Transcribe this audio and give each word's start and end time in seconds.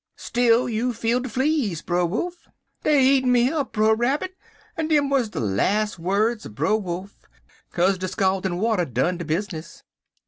"'Still 0.15 0.67
you 0.67 0.93
feels 0.93 1.21
de 1.21 1.29
fleas, 1.29 1.83
Brer 1.83 2.07
Wolf.' 2.07 2.47
"'Dey 2.83 2.95
er 2.95 2.99
eatin' 3.01 3.31
me 3.31 3.51
up, 3.51 3.73
Brer 3.73 3.93
Rabbit,' 3.93 4.35
en 4.75 4.87
dem 4.87 5.11
wuz 5.11 5.25
de 5.29 5.39
las 5.39 5.99
words 5.99 6.43
er 6.43 6.49
Brer 6.49 6.77
Wolf, 6.77 7.27
kase 7.71 7.99
de 7.99 8.07
scaldin' 8.07 8.57
water 8.57 8.85
done 8.85 9.17
de 9.19 9.25
bizness. 9.25 9.83